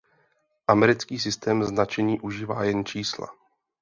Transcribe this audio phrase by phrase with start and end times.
[0.67, 3.27] Americký systém značení užívá jen čísla.